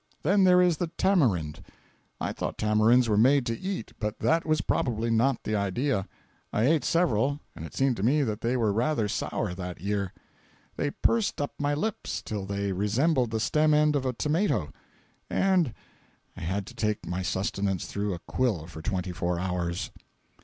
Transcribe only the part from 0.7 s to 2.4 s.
the tamarind. I